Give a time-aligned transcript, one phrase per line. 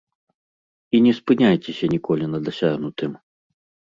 [0.95, 3.11] І не спыняйцеся ніколі на дасягнутым.